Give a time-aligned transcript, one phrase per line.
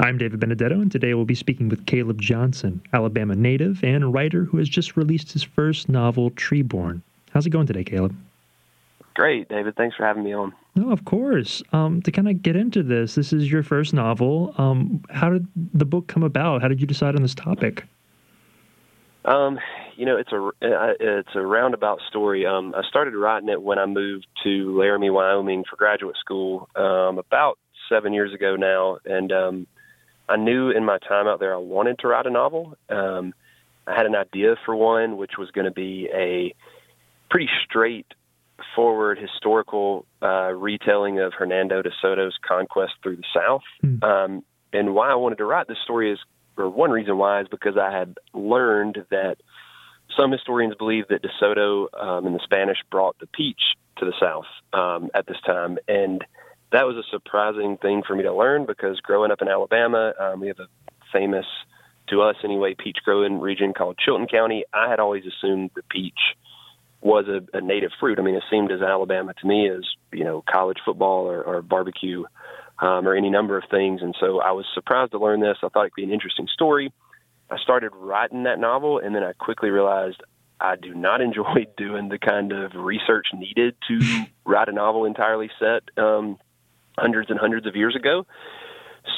[0.00, 4.44] I'm David Benedetto, and today we'll be speaking with Caleb Johnson, Alabama native and writer
[4.46, 7.02] who has just released his first novel, Treeborn.
[7.32, 8.16] How's it going today, Caleb?
[9.12, 9.76] Great, David.
[9.76, 10.54] Thanks for having me on.
[10.74, 11.62] No, of course.
[11.74, 14.54] Um, to kind of get into this, this is your first novel.
[14.56, 16.62] Um, how did the book come about?
[16.62, 17.84] How did you decide on this topic?
[19.26, 19.58] Um,
[19.96, 22.46] you know, it's a uh, it's a roundabout story.
[22.46, 27.18] Um, I started writing it when I moved to Laramie, Wyoming, for graduate school um,
[27.18, 27.58] about
[27.90, 29.66] seven years ago now, and um,
[30.30, 32.76] I knew in my time out there I wanted to write a novel.
[32.88, 33.34] Um,
[33.86, 36.54] I had an idea for one, which was going to be a
[37.30, 38.06] pretty straight
[38.76, 43.62] forward historical uh, retelling of Hernando de Soto's conquest through the South.
[43.84, 44.02] Mm.
[44.04, 46.18] Um, and why I wanted to write this story is,
[46.56, 49.38] or one reason why, is because I had learned that
[50.16, 53.60] some historians believe that de Soto um, and the Spanish brought the peach
[53.98, 55.78] to the South um, at this time.
[55.88, 56.24] And
[56.72, 60.40] that was a surprising thing for me to learn because growing up in Alabama, um,
[60.40, 60.68] we have a
[61.12, 61.46] famous,
[62.08, 64.64] to us anyway, peach growing region called Chilton County.
[64.72, 66.18] I had always assumed the peach
[67.00, 68.18] was a, a native fruit.
[68.18, 69.82] I mean, it seemed as Alabama to me as
[70.12, 72.24] you know college football or, or barbecue
[72.78, 74.00] um, or any number of things.
[74.02, 75.56] And so I was surprised to learn this.
[75.62, 76.92] I thought it'd be an interesting story.
[77.50, 80.22] I started writing that novel, and then I quickly realized
[80.60, 85.50] I do not enjoy doing the kind of research needed to write a novel entirely
[85.58, 86.38] set um,
[86.98, 88.26] hundreds and hundreds of years ago.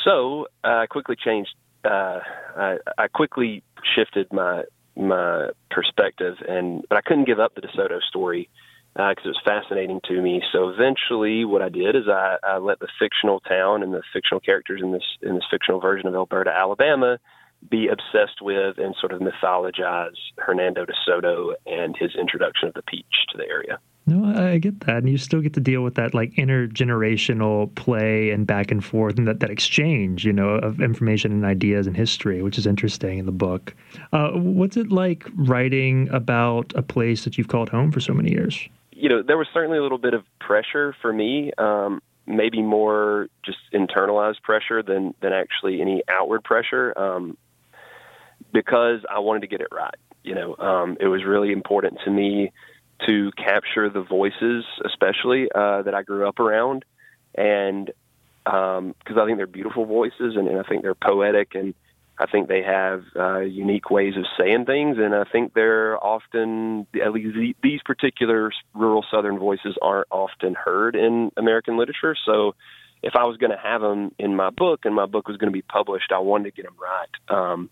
[0.05, 1.55] So uh, I quickly changed.
[1.85, 2.21] Uh,
[2.57, 3.63] I, I quickly
[3.95, 4.65] shifted my
[4.97, 8.49] my perspective, and but I couldn't give up the DeSoto story
[8.95, 10.43] because uh, it was fascinating to me.
[10.53, 14.41] So eventually, what I did is I, I let the fictional town and the fictional
[14.41, 17.19] characters in this in this fictional version of Alberta, Alabama,
[17.71, 22.83] be obsessed with and sort of mythologize Hernando de Soto and his introduction of the
[22.83, 23.79] peach to the area.
[24.05, 24.99] No, I get that.
[24.99, 29.17] And you still get to deal with that like intergenerational play and back and forth
[29.17, 33.19] and that, that exchange, you know, of information and ideas and history, which is interesting
[33.19, 33.75] in the book.
[34.13, 38.33] Uh, what's it like writing about a place that you've called home for so many
[38.33, 38.69] years?
[38.91, 41.53] You know, there was certainly a little bit of pressure for me.
[41.59, 46.97] Um, maybe more just internalized pressure than than actually any outward pressure.
[46.97, 47.37] Um,
[48.53, 49.95] because I wanted to get it right.
[50.25, 52.53] You know, um, it was really important to me
[53.07, 56.85] to capture the voices, especially uh, that I grew up around,
[57.35, 57.91] and
[58.45, 61.75] because um, I think they're beautiful voices, and, and I think they're poetic, and
[62.19, 66.87] I think they have uh, unique ways of saying things, and I think they're often,
[67.03, 72.17] at least these particular rural Southern voices aren't often heard in American literature.
[72.27, 72.55] So,
[73.03, 75.51] if I was going to have them in my book, and my book was going
[75.51, 77.37] to be published, I wanted to get them right.
[77.53, 77.69] Um,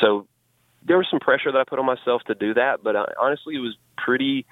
[0.00, 0.26] so
[0.84, 3.56] there was some pressure that I put on myself to do that, but I, honestly,
[3.56, 4.46] it was pretty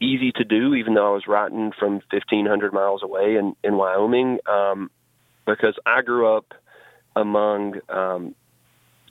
[0.00, 4.38] easy to do, even though I was writing from 1,500 miles away in, in Wyoming,
[4.46, 4.90] um,
[5.46, 6.54] because I grew up
[7.16, 8.34] among um,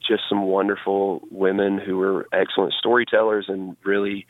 [0.08, 4.26] just some wonderful women who were excellent storytellers and really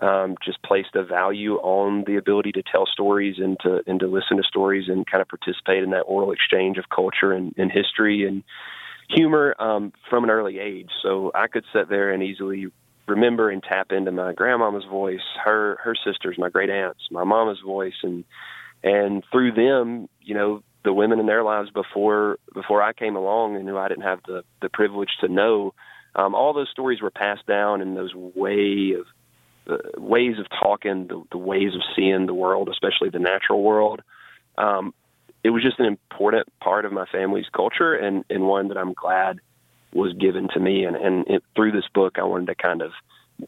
[0.00, 4.06] um, just placed a value on the ability to tell stories and to and to
[4.06, 7.70] listen to stories and kind of participate in that oral exchange of culture and, and
[7.70, 8.26] history.
[8.26, 8.42] And
[9.14, 10.90] humor um, from an early age.
[11.02, 12.66] So I could sit there and easily
[13.06, 17.60] remember and tap into my grandmama's voice, her her sisters, my great aunts, my mama's
[17.64, 18.24] voice, and
[18.82, 23.56] and through them, you know, the women in their lives before before I came along
[23.56, 25.74] and who I didn't have the the privilege to know.
[26.14, 29.06] Um, all those stories were passed down in those way of
[29.66, 34.02] uh, ways of talking, the, the ways of seeing the world, especially the natural world.
[34.58, 34.92] Um,
[35.44, 38.92] it was just an important part of my family's culture and, and one that I'm
[38.92, 39.40] glad
[39.92, 40.84] was given to me.
[40.84, 42.92] And, and it, through this book, I wanted to kind of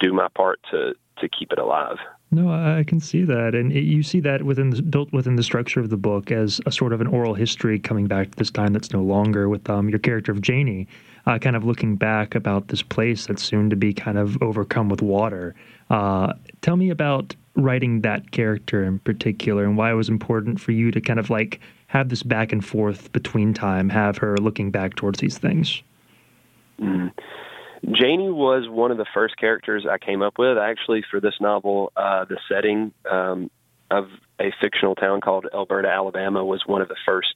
[0.00, 1.96] do my part to, to keep it alive.
[2.30, 5.42] No, I can see that, and it, you see that within the, built within the
[5.44, 8.50] structure of the book as a sort of an oral history coming back to this
[8.50, 10.88] time that's no longer with um, your character of Janie,
[11.26, 14.88] uh, kind of looking back about this place that's soon to be kind of overcome
[14.88, 15.54] with water.
[15.90, 20.72] Uh, tell me about writing that character in particular, and why it was important for
[20.72, 21.60] you to kind of like
[21.94, 25.80] have this back and forth between time, have her looking back towards these things.
[26.80, 27.12] Mm.
[27.92, 30.58] Janie was one of the first characters I came up with.
[30.58, 33.48] Actually, for this novel, uh, the setting um,
[33.92, 34.08] of
[34.40, 37.34] a fictional town called Alberta, Alabama, was one of the first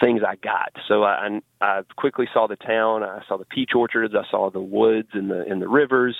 [0.00, 0.72] things I got.
[0.86, 3.02] So I, I quickly saw the town.
[3.02, 4.14] I saw the peach orchards.
[4.14, 6.16] I saw the woods and the and the rivers.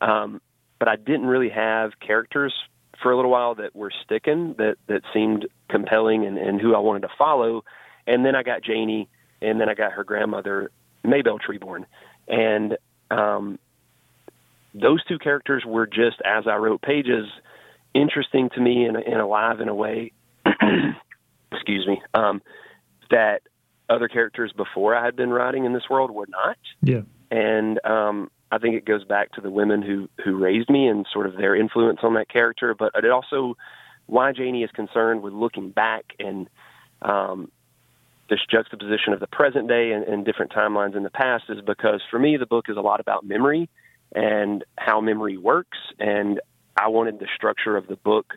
[0.00, 0.40] Um,
[0.78, 2.54] but I didn't really have characters
[3.00, 6.78] for a little while that were sticking that that seemed compelling and, and who I
[6.78, 7.64] wanted to follow.
[8.06, 9.08] And then I got Janie,
[9.40, 10.70] and then I got her grandmother
[11.04, 11.84] Maybelle Treeborn,
[12.28, 12.76] and
[13.10, 13.58] um,
[14.74, 17.26] those two characters were just as I wrote pages
[17.94, 20.12] interesting to me and, and alive in a way.
[21.52, 22.02] excuse me.
[22.14, 22.42] Um,
[23.10, 23.42] that
[23.88, 26.56] other characters before I had been writing in this world were not.
[26.82, 27.02] Yeah.
[27.30, 31.06] And um, I think it goes back to the women who who raised me and
[31.10, 32.74] sort of their influence on that character.
[32.78, 33.56] But it also
[34.06, 36.48] why Janie is concerned with looking back and
[37.00, 37.50] um,
[38.28, 42.02] this juxtaposition of the present day and, and different timelines in the past is because
[42.10, 43.70] for me the book is a lot about memory
[44.14, 46.40] and how memory works and
[46.76, 48.34] I wanted the structure of the book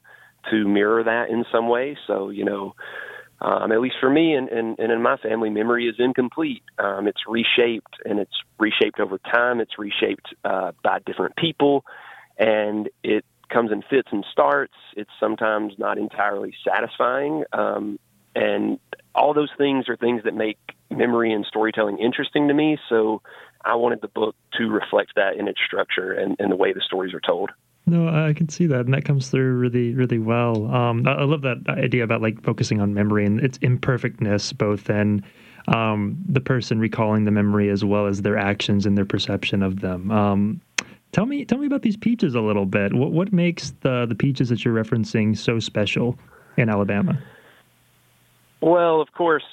[0.50, 1.98] to mirror that in some way.
[2.08, 2.76] So, you know,
[3.42, 6.64] um, at least for me and, and, and in my family, memory is incomplete.
[6.80, 9.60] Um, it's reshaped and it's reshaped over time.
[9.60, 11.84] It's reshaped uh, by different people
[12.38, 14.74] and it comes in fits and starts.
[14.96, 17.44] It's sometimes not entirely satisfying.
[17.54, 18.00] Um,
[18.36, 18.80] and
[19.14, 20.58] all those things are things that make
[20.90, 22.78] memory and storytelling interesting to me.
[22.90, 23.22] So
[23.64, 26.82] I wanted the book to reflect that in its structure and, and the way the
[26.82, 27.52] stories are told.
[27.88, 30.74] No, I can see that, and that comes through really, really well.
[30.74, 34.90] Um, I, I, love that idea about like focusing on memory and its imperfectness, both
[34.90, 35.24] in
[35.68, 39.82] um, the person recalling the memory as well as their actions and their perception of
[39.82, 40.10] them.
[40.10, 40.62] Um,
[41.12, 42.94] tell me, tell me about these peaches a little bit.
[42.94, 46.18] What what makes the the peaches that you're referencing so special
[46.58, 47.22] in Alabama?
[48.62, 49.46] Well, of course,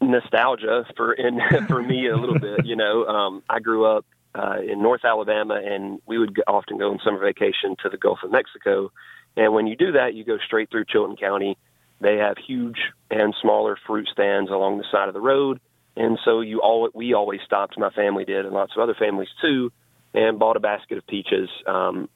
[0.00, 2.64] nostalgia for in for me a little bit.
[2.64, 6.90] You know, um, I grew up uh, in North Alabama, and we would often go
[6.90, 8.90] on summer vacation to the Gulf of Mexico.
[9.36, 11.56] And when you do that, you go straight through Chilton County.
[12.00, 12.78] They have huge
[13.10, 15.60] and smaller fruit stands along the side of the road,
[15.96, 17.78] and so you all we always stopped.
[17.78, 19.72] My family did, and lots of other families too,
[20.12, 22.08] and bought a basket of peaches um,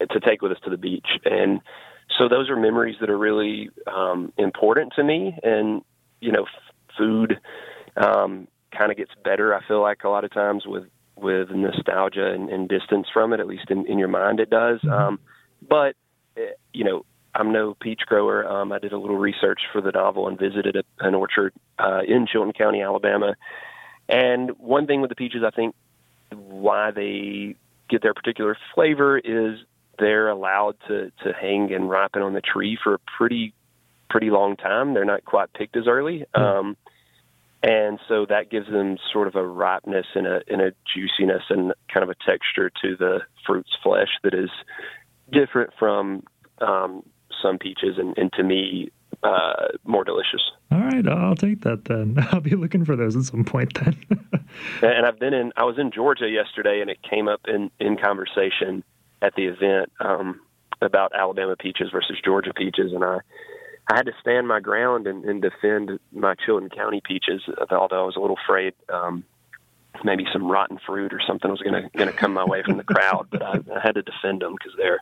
[0.00, 1.08] to take with us to the beach.
[1.24, 1.60] And
[2.18, 5.36] so those are memories that are really um, important to me.
[5.42, 5.82] And
[6.20, 7.40] you know, f- food
[7.96, 8.46] um,
[8.76, 9.54] kind of gets better.
[9.54, 10.84] I feel like a lot of times with
[11.20, 13.40] with nostalgia and, and distance from it.
[13.40, 14.80] At least in, in your mind, it does.
[14.80, 14.92] Mm-hmm.
[14.92, 15.20] Um,
[15.66, 15.94] but
[16.36, 18.46] eh, you know, I'm no peach grower.
[18.46, 22.00] Um, I did a little research for the novel and visited a, an orchard uh,
[22.06, 23.36] in Chilton County, Alabama.
[24.08, 25.74] And one thing with the peaches, I think,
[26.32, 27.56] why they
[27.88, 29.58] get their particular flavor is
[29.98, 33.54] they're allowed to to hang and ripen on the tree for a pretty
[34.08, 34.94] pretty long time.
[34.94, 36.24] They're not quite picked as early.
[36.36, 36.72] Mm-hmm.
[37.62, 41.74] And so that gives them sort of a ripeness and a, and a juiciness and
[41.92, 44.50] kind of a texture to the fruit's flesh that is
[45.30, 46.22] different from
[46.60, 47.02] um,
[47.42, 48.90] some peaches, and, and to me,
[49.22, 50.40] uh, more delicious.
[50.72, 52.16] All right, I'll take that then.
[52.32, 53.96] I'll be looking for those at some point then.
[54.82, 55.52] and I've been in.
[55.56, 58.82] I was in Georgia yesterday, and it came up in in conversation
[59.22, 60.40] at the event um,
[60.80, 63.18] about Alabama peaches versus Georgia peaches, and I
[63.90, 68.06] I had to stand my ground and, and defend my Chilton County peaches, although I
[68.06, 69.24] was a little afraid um,
[70.04, 72.76] maybe some rotten fruit or something was going to going to come my way from
[72.76, 73.26] the crowd.
[73.32, 75.00] But I, I had to defend them because they're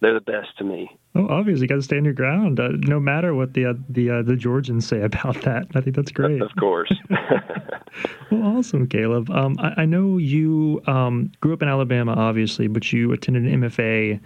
[0.00, 0.96] they're the best to me.
[1.16, 4.10] Oh, obviously, you got to stand your ground, uh, no matter what the uh, the
[4.10, 5.66] uh, the Georgians say about that.
[5.74, 6.40] I think that's great.
[6.40, 6.92] Of course.
[8.30, 9.30] well, awesome, Caleb.
[9.30, 13.62] Um, I, I, know you um, grew up in Alabama, obviously, but you attended an
[13.62, 14.20] MFA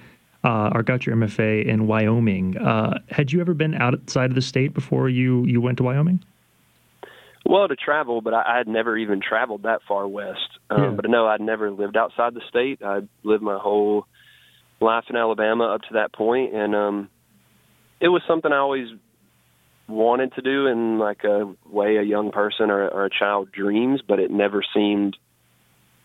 [0.45, 2.57] uh, or got your MFA in Wyoming.
[2.57, 6.23] Uh, had you ever been outside of the state before you you went to Wyoming?
[7.45, 10.59] Well, to travel, but I, I had never even traveled that far west.
[10.71, 10.91] Um, yeah.
[10.91, 12.81] But no, I'd never lived outside the state.
[12.85, 14.07] I lived my whole
[14.81, 17.09] life in Alabama up to that point, and um,
[18.01, 18.89] it was something I always
[19.89, 24.01] wanted to do in like a way a young person or, or a child dreams,
[24.07, 25.17] but it never seemed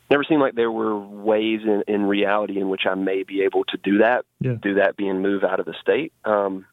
[0.09, 3.63] never seemed like there were ways in, in reality in which I may be able
[3.65, 4.25] to do that.
[4.39, 4.55] Yeah.
[4.61, 6.13] Do that being move out of the state.
[6.23, 6.65] Um,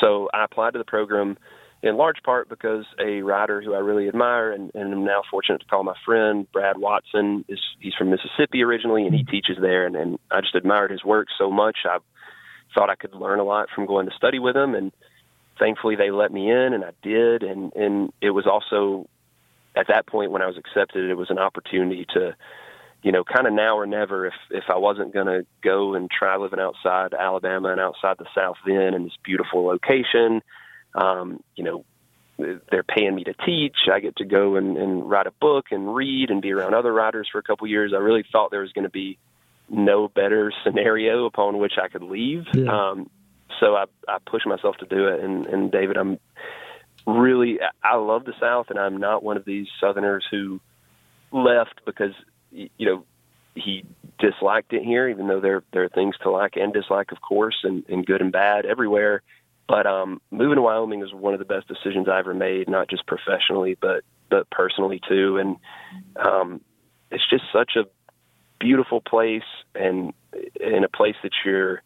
[0.00, 1.36] so I applied to the program
[1.82, 5.60] in large part because a writer who I really admire and, and am now fortunate
[5.60, 9.30] to call my friend, Brad Watson, is he's from Mississippi originally and he mm-hmm.
[9.30, 11.78] teaches there and, and I just admired his work so much.
[11.84, 11.98] I
[12.74, 14.92] thought I could learn a lot from going to study with him and
[15.58, 19.08] thankfully they let me in and I did and, and it was also
[19.78, 22.34] at that point when I was accepted, it was an opportunity to,
[23.02, 24.26] you know, kind of now or never.
[24.26, 28.26] If if I wasn't going to go and try living outside Alabama and outside the
[28.34, 30.42] South then in this beautiful location,
[30.94, 31.84] um, you know,
[32.38, 33.76] they're paying me to teach.
[33.92, 36.92] I get to go and, and write a book and read and be around other
[36.92, 37.92] writers for a couple years.
[37.94, 39.18] I really thought there was going to be
[39.68, 42.44] no better scenario upon which I could leave.
[42.54, 42.90] Yeah.
[42.90, 43.10] Um,
[43.60, 45.20] so I, I pushed myself to do it.
[45.20, 46.18] And, and David, I'm
[47.08, 50.60] really I love the South, and I'm not one of these Southerners who
[51.32, 52.12] left because
[52.50, 53.04] you know
[53.54, 53.84] he
[54.18, 57.56] disliked it here, even though there there are things to like and dislike, of course,
[57.64, 59.22] and, and good and bad everywhere.
[59.66, 62.88] But um, moving to Wyoming was one of the best decisions I ever made, not
[62.88, 65.38] just professionally, but but personally too.
[65.38, 65.56] And
[66.16, 66.60] um,
[67.10, 67.84] it's just such a
[68.60, 69.42] beautiful place,
[69.74, 70.12] and
[70.60, 71.82] in a place that you're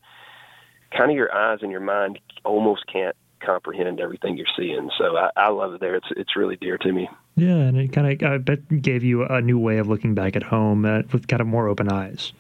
[0.97, 4.91] kind of your eyes and your mind almost can't comprehend everything you're seeing.
[4.99, 5.95] So I, I love it there.
[5.95, 7.09] It's it's really dear to me.
[7.37, 10.37] Yeah, and it kind of I bet gave you a new way of looking back
[10.37, 12.33] at home uh, with kind of more open eyes.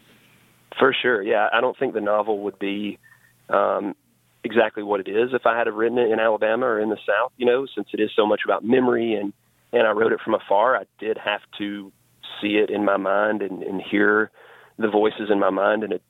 [0.79, 1.49] For sure, yeah.
[1.53, 2.99] I don't think the novel would be
[3.49, 3.95] um,
[4.45, 6.99] exactly what it is if I had have written it in Alabama or in the
[7.07, 7.33] South.
[7.37, 9.33] You know, since it is so much about memory and
[9.73, 11.91] and I wrote it from afar, I did have to
[12.41, 14.31] see it in my mind and, and hear
[14.79, 16.01] the voices in my mind in a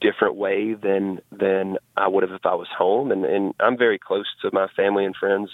[0.00, 3.10] different way than than I would have if I was home.
[3.10, 5.50] And, and I'm very close to my family and friends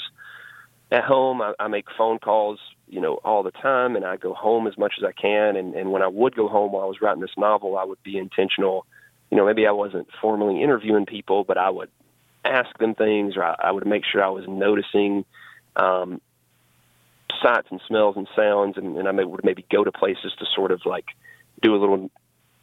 [0.91, 1.41] at home.
[1.41, 4.77] I, I make phone calls, you know, all the time, and I go home as
[4.77, 5.57] much as I can.
[5.57, 8.03] And, and when I would go home while I was writing this novel, I would
[8.03, 8.87] be intentional.
[9.31, 11.91] You know, maybe I wasn't formally interviewing people, but I would
[12.45, 15.25] ask them things, or I, I would make sure I was noticing
[15.77, 16.21] um,
[17.43, 20.47] sights and smells and sounds, and, and I may, would maybe go to places to
[20.57, 21.07] sort of like
[21.63, 22.11] do a little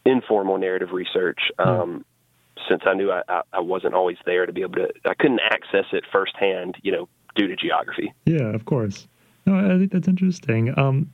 [0.08, 1.40] informal narrative research.
[1.60, 1.70] Hmm.
[1.70, 2.06] Um,
[2.68, 5.42] Since I knew I, I, I wasn't always there to be able to, I couldn't
[5.42, 8.12] access it firsthand, you know, due to geography.
[8.26, 9.08] Yeah, of course.
[9.46, 10.78] No, I think that's interesting.
[10.78, 11.10] Um,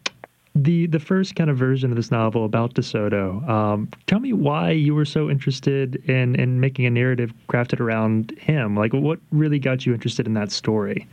[0.55, 3.47] the the first kind of version of this novel about DeSoto.
[3.47, 8.31] Um, tell me why you were so interested in in making a narrative crafted around
[8.39, 8.75] him.
[8.75, 11.07] Like, what really got you interested in that story?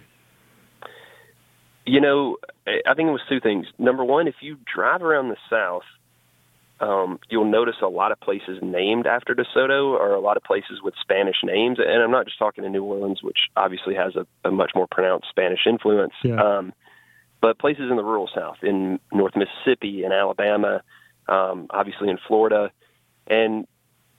[1.87, 3.67] You know, I think it was two things.
[3.79, 5.89] Number one, if you drive around the South,
[6.81, 10.81] um, you'll notice a lot of places named after DeSoto or a lot of places
[10.83, 11.79] with Spanish names.
[11.79, 14.87] And I'm not just talking to New Orleans, which obviously has a, a much more
[14.91, 16.41] pronounced Spanish influence, yeah.
[16.41, 16.73] um,
[17.43, 20.83] but places in the rural South, in North Mississippi, in Alabama,
[21.29, 22.71] um, obviously in Florida.
[23.27, 23.67] And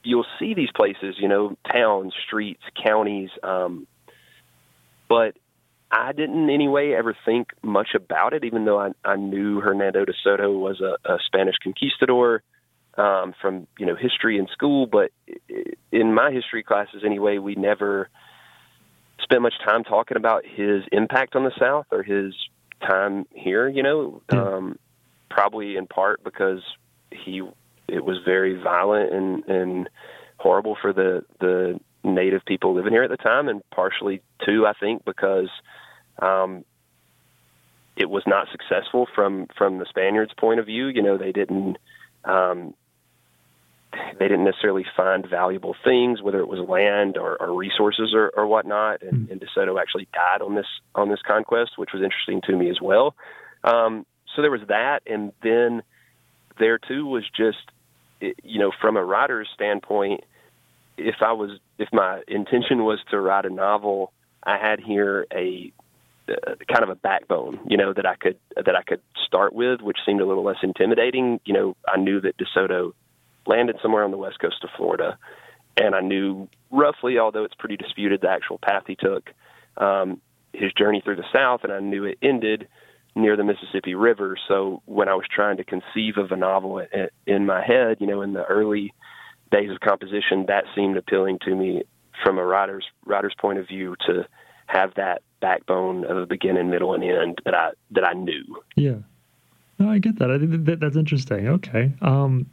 [0.03, 3.29] you'll see these places, you know, towns, streets, counties.
[3.43, 3.87] Um,
[5.09, 5.35] but
[5.91, 10.13] I didn't anyway ever think much about it, even though I, I knew Hernando de
[10.23, 12.43] Soto was a, a Spanish conquistador
[12.97, 14.85] um, from you know history in school.
[14.85, 15.11] But
[15.91, 18.09] in my history classes, anyway, we never
[19.21, 22.33] spent much time talking about his impact on the South or his
[22.81, 23.67] time here.
[23.67, 24.79] You know, um,
[25.29, 26.61] probably in part because
[27.11, 27.41] he
[27.87, 29.89] it was very violent and and
[30.37, 34.73] horrible for the the native people living here at the time, and partially too, I
[34.73, 35.49] think, because
[36.19, 36.65] um,
[37.95, 40.87] it was not successful from from the Spaniards' point of view.
[40.87, 41.77] You know, they didn't
[42.25, 42.73] um,
[44.19, 48.47] they didn't necessarily find valuable things, whether it was land or, or resources or, or
[48.47, 49.01] whatnot.
[49.01, 49.31] And, mm.
[49.31, 52.79] and DeSoto actually died on this on this conquest, which was interesting to me as
[52.81, 53.15] well.
[53.63, 54.05] Um,
[54.35, 55.83] so there was that, and then
[56.57, 57.57] there too was just
[58.43, 60.23] you know from a writer's standpoint,
[60.97, 65.71] if I was if my intention was to write a novel, I had here a
[66.29, 69.81] uh, kind of a backbone, you know, that I could that I could start with,
[69.81, 71.39] which seemed a little less intimidating.
[71.45, 72.93] You know, I knew that DeSoto
[73.45, 75.17] landed somewhere on the west coast of Florida,
[75.77, 79.29] and I knew roughly, although it's pretty disputed, the actual path he took,
[79.77, 80.21] um,
[80.53, 82.67] his journey through the South, and I knew it ended
[83.15, 84.37] near the Mississippi River.
[84.47, 86.85] So when I was trying to conceive of a novel
[87.25, 88.93] in my head, you know, in the early
[89.51, 91.83] days of composition, that seemed appealing to me
[92.23, 94.25] from a writer's writer's point of view to
[94.67, 98.43] have that backbone of a beginning, middle, and end that I that I knew.
[98.75, 98.99] Yeah,
[99.79, 100.31] no, I get that.
[100.31, 101.47] I think that, that's interesting.
[101.47, 102.49] Okay, um,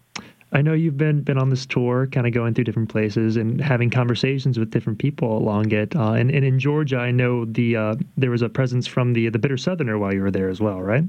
[0.52, 3.60] I know you've been been on this tour, kind of going through different places and
[3.60, 5.94] having conversations with different people along it.
[5.94, 9.28] Uh, and, and in Georgia, I know the uh, there was a presence from the
[9.28, 11.04] the Bitter Southerner while you were there as well, right?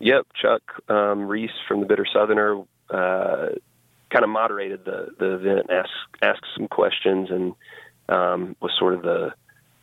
[0.00, 3.50] Yep, Chuck um, Reese from the Bitter Southerner uh,
[4.10, 5.90] kind of moderated the the event, asked
[6.20, 7.54] asked some questions, and
[8.08, 9.32] um, was sort of the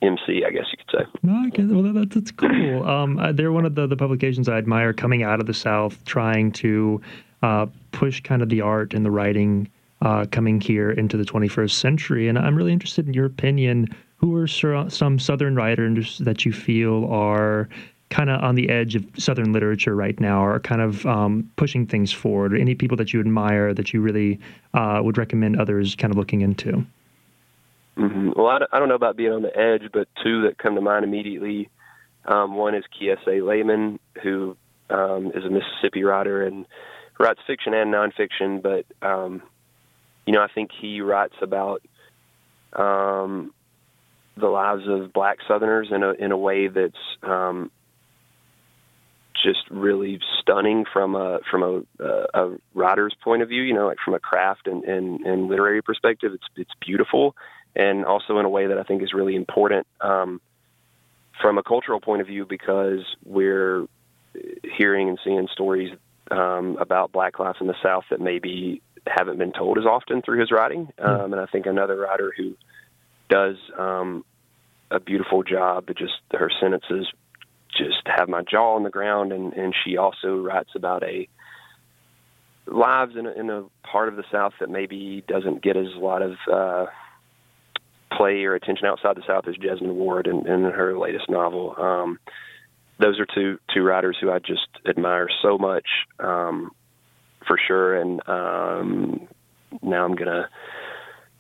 [0.02, 1.20] MC, I guess you could say.
[1.24, 1.66] No, okay.
[1.66, 2.88] Well, that's, that's cool.
[2.88, 6.54] Um, they're one of the, the publications I admire coming out of the South, trying
[6.54, 7.02] to
[7.44, 9.70] uh, push kind of the art and the writing
[10.02, 12.28] uh, coming here into the 21st century.
[12.28, 13.88] And I'm really interested in your opinion.
[14.18, 17.70] Who are some Southern writers that you feel are
[18.10, 21.86] kind of on the edge of Southern literature right now, or kind of um, pushing
[21.86, 22.54] things forward?
[22.54, 24.40] Or any people that you admire that you really
[24.74, 26.86] uh, would recommend others kind of looking into?
[27.98, 28.32] Mm-hmm.
[28.36, 31.04] Well, I, don't know about being on the edge, but two that come to mind
[31.04, 31.70] immediately.
[32.26, 34.56] Um, one is Kiese Laymon, who
[34.90, 36.66] um, is a Mississippi writer and
[37.20, 38.62] writes fiction and nonfiction.
[38.62, 39.42] But um,
[40.26, 41.82] you know, I think he writes about
[42.74, 43.54] um,
[44.38, 47.72] the lives of Black Southerners in a in a way that's um,
[49.44, 53.62] just really stunning from a from a, a writer's point of view.
[53.62, 57.36] You know, like from a craft and, and, and literary perspective, it's it's beautiful
[57.76, 60.42] and also in a way that I think is really important um,
[61.42, 63.86] from a cultural point of view because we're
[64.78, 65.92] hearing and seeing stories
[66.32, 70.40] um, about Black lives in the South that maybe haven't been told as often through
[70.40, 70.90] his writing.
[71.00, 71.06] Hmm.
[71.06, 72.56] Um, and I think another writer who
[73.30, 74.26] does um,
[74.92, 75.86] a beautiful job.
[75.88, 77.08] But just her sentences
[77.78, 81.28] just have my jaw on the ground, and and she also writes about a
[82.66, 86.00] lives in a, in a part of the South that maybe doesn't get as a
[86.00, 86.86] lot of uh,
[88.16, 91.76] play or attention outside the South as Jesmyn Ward in, in her latest novel.
[91.78, 92.20] Um,
[93.00, 95.88] those are two two writers who I just admire so much,
[96.20, 96.72] um,
[97.48, 97.96] for sure.
[97.96, 99.28] And um,
[99.82, 100.50] now I'm gonna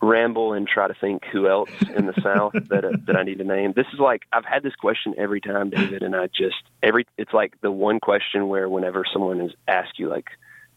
[0.02, 3.40] ramble and try to think who else in the South that uh, that I need
[3.40, 3.74] to name.
[3.76, 7.34] This is like I've had this question every time, David, and I just every it's
[7.34, 10.30] like the one question where whenever someone is asked you like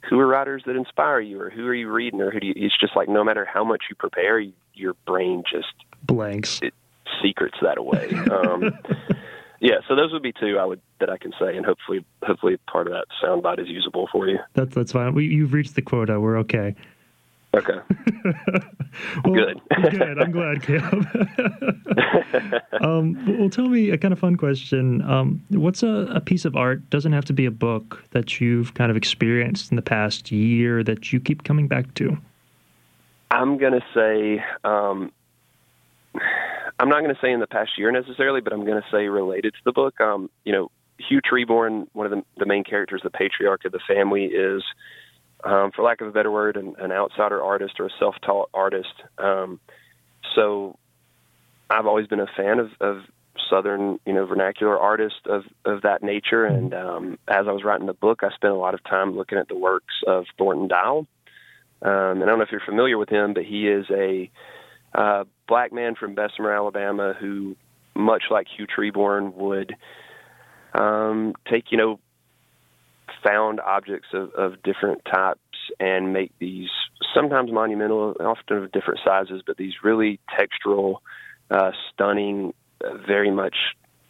[0.09, 2.55] who are writers that inspire you or who are you reading or who do you
[2.57, 5.73] it's just like no matter how much you prepare you, your brain just
[6.03, 6.75] blanks it
[7.23, 8.77] secrets that away um,
[9.63, 12.59] yeah so those would be two i would that i can say and hopefully hopefully
[12.71, 15.83] part of that soundbite is usable for you that's that's fine we, you've reached the
[15.83, 16.75] quota we're okay
[17.55, 17.75] Okay.
[19.25, 19.61] well, good.
[19.91, 20.23] good.
[20.23, 21.07] I'm glad, Caleb.
[22.81, 25.03] um, well, tell me a kind of fun question.
[25.03, 26.89] Um, what's a, a, piece of art?
[26.89, 30.83] Doesn't have to be a book that you've kind of experienced in the past year
[30.85, 32.17] that you keep coming back to.
[33.31, 34.43] I'm gonna say.
[34.65, 35.13] Um,
[36.79, 39.09] I'm not going to say in the past year necessarily, but I'm going to say
[39.09, 40.01] related to the book.
[40.01, 43.81] Um, you know, Hugh Treeborn, one of the, the main characters, the patriarch of the
[43.87, 44.63] family, is
[45.45, 48.95] um, for lack of a better word, an, an outsider artist or a self-taught artist.
[49.19, 49.61] Um,
[50.35, 50.79] so
[51.69, 53.03] I've always been a fan of, of
[53.51, 56.45] Southern, you know, vernacular artists of, of that nature.
[56.45, 56.57] Mm-hmm.
[56.57, 59.39] And um, as I was writing the book, I spent a lot of time looking
[59.39, 61.07] at the works of Thornton Dial.
[61.83, 64.31] Um, and I don't know if you're familiar with him, but he is a
[64.95, 67.55] uh, black man from Bessemer, Alabama, who,
[67.95, 69.77] much like Hugh Treeborn, would
[70.73, 72.01] um, take, you know,
[73.23, 75.41] found objects of, of different types
[75.79, 76.71] and make these
[77.15, 80.97] sometimes monumental, often of different sizes, but these really textural,
[81.51, 83.57] uh, stunning, uh, very much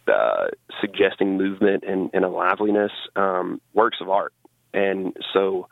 [0.06, 0.46] uh,
[0.80, 4.32] suggesting movement and, and a liveliness um, works of art.
[4.72, 5.66] And so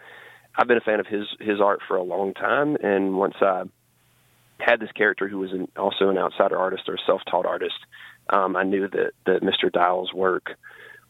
[0.57, 2.77] I've been a fan of his his art for a long time.
[2.83, 3.63] And once I
[4.61, 7.79] had this character who was an, also an outsider artist or a self taught artist,
[8.29, 9.71] um, I knew that that Mr.
[9.71, 10.51] Dial's work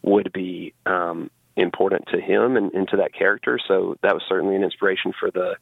[0.03, 3.59] would be um, important to him and, and to that character.
[3.67, 5.57] So that was certainly an inspiration for the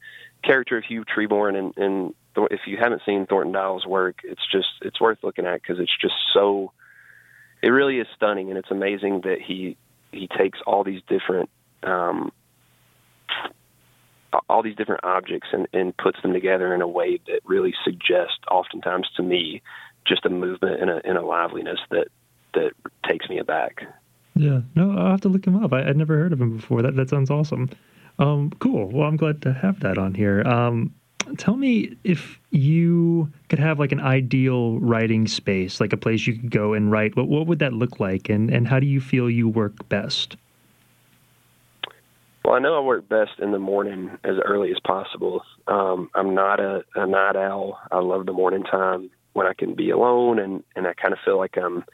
[0.45, 1.57] character of Hugh Treeborn.
[1.57, 2.15] And, and
[2.51, 5.97] if you haven't seen Thornton Dial's work, it's just it's worth looking at because it's
[6.01, 6.73] just so.
[7.61, 9.77] It really is stunning, and it's amazing that he
[10.13, 11.51] he takes all these different
[11.83, 12.31] um,
[14.49, 18.39] all these different objects and, and puts them together in a way that really suggests,
[18.51, 19.63] oftentimes to me,
[20.07, 22.09] just a movement and a, and a liveliness that
[22.55, 22.73] that
[23.09, 23.83] takes me aback.
[24.35, 25.73] Yeah, no, I'll have to look him up.
[25.73, 26.83] I, would never heard of him before.
[26.83, 27.71] That that sounds awesome.
[28.19, 28.89] Um, cool.
[28.89, 30.43] Well, I'm glad to have that on here.
[30.43, 30.95] Um,
[31.37, 36.35] tell me if you could have like an ideal writing space, like a place you
[36.35, 37.17] could go and write.
[37.17, 40.37] What what would that look like, and and how do you feel you work best?
[42.49, 45.43] Well, I know I work best in the morning as early as possible.
[45.67, 47.79] Um, I'm not a, a night owl.
[47.93, 51.19] I love the morning time when I can be alone and and I kind of
[51.27, 51.85] feel like I'm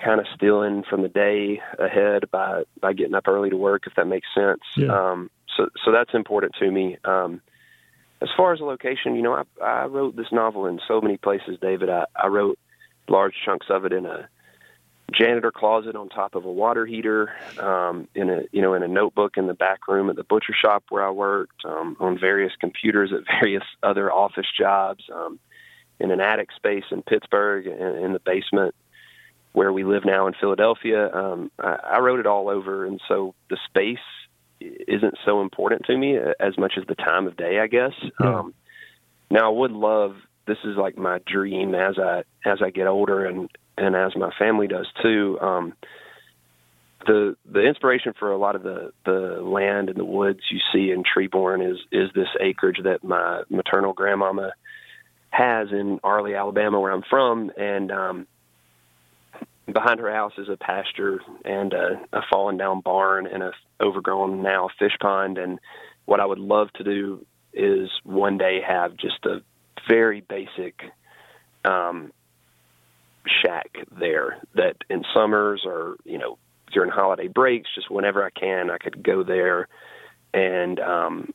[0.00, 3.94] kind of stealing from the day ahead by by getting up early to work, if
[3.96, 4.60] that makes sense.
[4.76, 4.96] Yeah.
[4.96, 6.96] Um, so so that's important to me.
[7.04, 7.40] Um,
[8.22, 11.16] as far as the location, you know, I, I wrote this novel in so many
[11.16, 11.90] places, David.
[11.90, 12.60] I, I wrote
[13.08, 14.28] large chunks of it in a
[15.12, 18.88] janitor closet on top of a water heater, um, in a you know in a
[18.88, 22.52] notebook in the back room at the butcher shop where I worked, um, on various
[22.60, 25.38] computers at various other office jobs, um,
[25.98, 28.74] in an attic space in Pittsburgh, in, in the basement
[29.52, 31.10] where we live now in Philadelphia.
[31.12, 33.98] Um, I, I wrote it all over, and so the space
[34.60, 37.92] isn't so important to me as much as the time of day, I guess.
[38.20, 38.38] Yeah.
[38.40, 38.54] Um,
[39.30, 40.16] now, I would love
[40.46, 44.30] this is like my dream as I as I get older and and as my
[44.38, 45.38] family does too.
[45.40, 45.74] Um,
[47.06, 50.90] the the inspiration for a lot of the the land and the woods you see
[50.90, 54.52] in Treeborn is is this acreage that my maternal grandmama
[55.30, 58.26] has in Arley, Alabama, where I'm from, and um,
[59.72, 64.42] behind her house is a pasture and a, a fallen down barn and a overgrown
[64.42, 65.38] now fish pond.
[65.38, 65.58] And
[66.06, 69.42] what I would love to do is one day have just a
[69.88, 70.80] very basic
[71.64, 72.12] um,
[73.44, 76.38] shack there that in summers or you know
[76.72, 79.68] during holiday breaks, just whenever I can, I could go there
[80.34, 81.32] and um,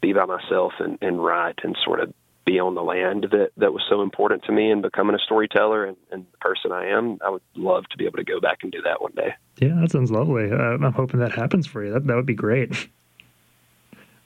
[0.00, 2.12] be by myself and, and write and sort of
[2.44, 5.84] be on the land that that was so important to me and becoming a storyteller
[5.84, 7.18] and, and the person I am.
[7.24, 9.34] I would love to be able to go back and do that one day.
[9.60, 10.50] Yeah, that sounds lovely.
[10.50, 11.92] Uh, I'm hoping that happens for you.
[11.92, 12.88] That that would be great.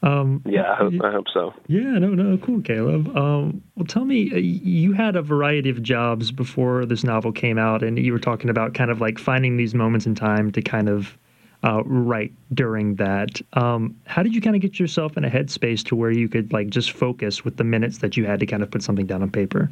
[0.02, 1.52] Um, yeah, I hope, I hope, so.
[1.66, 3.16] Yeah, no, no, cool, Caleb.
[3.16, 7.58] Um, well, tell me, uh, you had a variety of jobs before this novel came
[7.58, 10.62] out, and you were talking about kind of like finding these moments in time to
[10.62, 11.18] kind of
[11.64, 13.40] uh, write during that.
[13.54, 16.52] Um, how did you kind of get yourself in a headspace to where you could
[16.52, 19.22] like just focus with the minutes that you had to kind of put something down
[19.22, 19.70] on paper?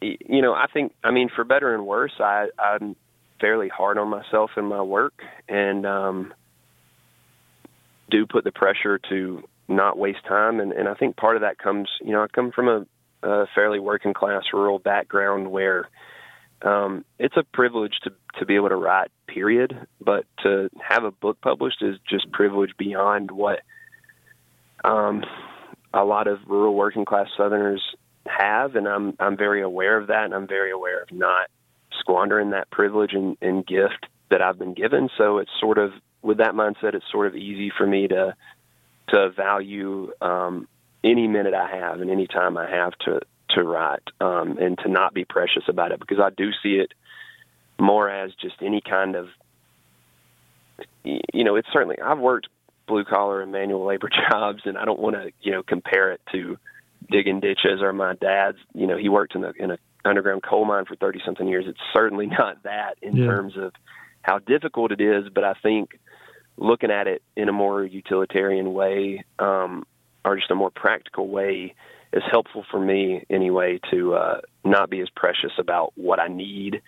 [0.00, 2.96] You know, I think, I mean, for better and worse, I, I'm
[3.40, 6.32] fairly hard on myself in my work, and um,
[8.10, 10.60] do put the pressure to not waste time.
[10.60, 12.86] And, and I think part of that comes, you know, I come from a,
[13.28, 15.88] a fairly working class rural background where
[16.62, 19.86] um, it's a privilege to, to be able to write, period.
[20.00, 23.60] But to have a book published is just privilege beyond what
[24.84, 25.22] um,
[25.92, 27.82] a lot of rural working class Southerners
[28.26, 28.74] have.
[28.74, 30.24] And I'm, I'm very aware of that.
[30.24, 31.48] And I'm very aware of not
[32.00, 35.08] squandering that privilege and, and gift that I've been given.
[35.16, 38.34] So it's sort of with that mindset, it's sort of easy for me to
[39.08, 40.68] to value um,
[41.02, 44.88] any minute I have and any time I have to to write um, and to
[44.88, 46.92] not be precious about it because I do see it
[47.78, 49.28] more as just any kind of
[51.04, 52.48] you know it's certainly I've worked
[52.86, 56.20] blue collar and manual labor jobs and I don't want to you know compare it
[56.32, 56.58] to
[57.10, 60.64] digging ditches or my dad's you know he worked in a in a underground coal
[60.64, 63.26] mine for 30 something years it's certainly not that in yeah.
[63.26, 63.72] terms of
[64.28, 65.98] how difficult it is but I think
[66.56, 69.84] looking at it in a more utilitarian way um,
[70.24, 71.74] or just a more practical way
[72.12, 76.82] is helpful for me anyway to uh, not be as precious about what I need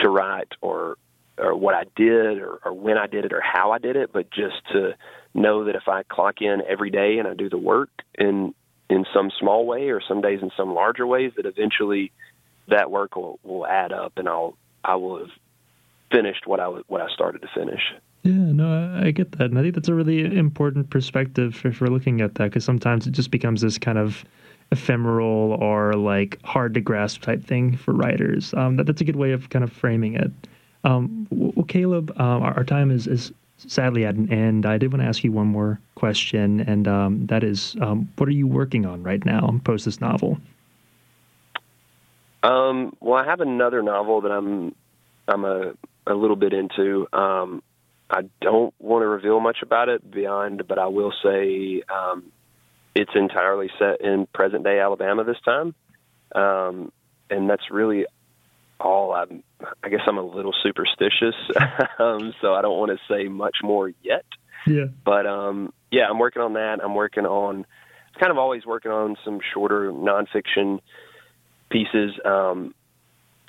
[0.00, 0.96] to write or
[1.36, 4.12] or what I did or, or when I did it or how I did it,
[4.12, 4.94] but just to
[5.34, 8.54] know that if I clock in every day and I do the work in
[8.88, 12.12] in some small way or some days in some larger ways, that eventually
[12.68, 15.30] that work will, will add up and I'll I will have
[16.10, 17.82] finished what I what I started to finish.
[18.22, 21.88] Yeah, no, I, get that, and I think that's a really important perspective if we're
[21.88, 24.24] looking at that because sometimes it just becomes this kind of
[24.72, 28.54] ephemeral or like hard to grasp type thing for writers.
[28.54, 30.32] Um, that, that's a good way of kind of framing it.
[30.84, 34.64] Um, well, Caleb, um, our, our, time is, is sadly at an end.
[34.64, 38.28] I did want to ask you one more question, and um, that is, um, what
[38.28, 40.38] are you working on right now post this novel?
[42.42, 44.74] Um, well, I have another novel that I'm
[45.26, 45.72] I'm a
[46.06, 47.06] a little bit into.
[47.12, 47.62] Um,
[48.10, 52.24] I don't want to reveal much about it beyond, but I will say um,
[52.94, 55.74] it's entirely set in present day Alabama this time,
[56.34, 56.92] um,
[57.30, 58.06] and that's really
[58.78, 59.12] all.
[59.12, 59.42] I'm,
[59.82, 61.34] I guess I'm a little superstitious,
[61.98, 64.24] um, so I don't want to say much more yet.
[64.66, 64.86] Yeah.
[65.04, 66.80] But um, yeah, I'm working on that.
[66.82, 67.66] I'm working on,
[68.18, 70.80] kind of always working on some shorter nonfiction
[71.70, 72.12] pieces.
[72.24, 72.74] Um,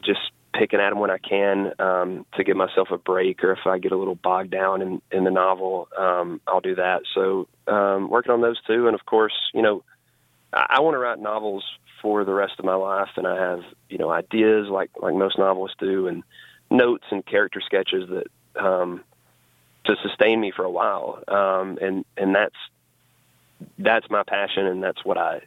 [0.04, 0.20] just
[0.58, 3.78] picking at them when I can um, to give myself a break, or if I
[3.78, 7.02] get a little bogged down in, in the novel, um, I'll do that.
[7.14, 9.84] So um, working on those two, and of course, you know,
[10.54, 11.64] I, I want to write novels
[12.02, 15.38] for the rest of my life, and I have you know ideas like like most
[15.38, 16.24] novelists do, and
[16.70, 19.04] notes and character sketches that um,
[19.86, 22.56] to sustain me for a while, um, and and that's
[23.78, 25.42] that's my passion, and that's what I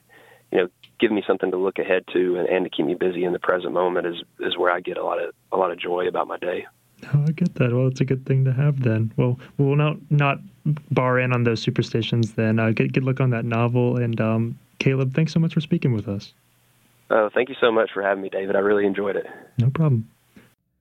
[0.51, 0.69] you know
[0.99, 3.39] give me something to look ahead to and, and to keep me busy in the
[3.39, 6.27] present moment is is where I get a lot of a lot of joy about
[6.27, 6.67] my day.
[7.15, 7.73] Oh, I get that.
[7.73, 9.13] Well, it's a good thing to have then.
[9.17, 10.39] Well, we'll not not
[10.91, 12.59] bar in on those superstitions then.
[12.59, 13.97] Uh, get good look on that novel.
[13.97, 16.35] And um, Caleb, thanks so much for speaking with us.
[17.11, 18.55] Oh, thank you so much for having me, David.
[18.55, 19.27] I really enjoyed it.
[19.59, 20.09] No problem.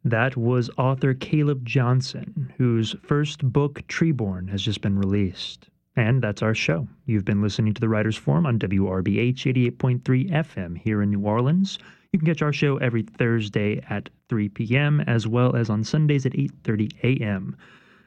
[0.04, 5.68] That was author Caleb Johnson, whose first book, Treeborn, has just been released.
[5.98, 6.88] And that's our show.
[7.08, 11.80] You've been listening to the Writers Forum on WRBH 88.3 FM here in New Orleans.
[12.14, 15.02] You can catch our show every Thursday at 3 p.m.
[15.02, 17.58] as well as on Sundays at 8:30 a.m.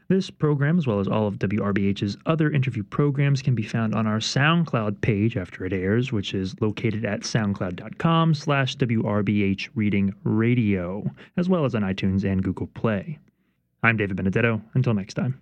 [0.06, 4.06] This program, as well as all of WRBH's other interview programs, can be found on
[4.06, 11.04] our SoundCloud page after it airs, which is located at soundcloud.com slash WRBH Reading Radio,
[11.36, 13.18] as well as on iTunes and Google Play.
[13.82, 14.62] I'm David Benedetto.
[14.74, 15.40] Until next time.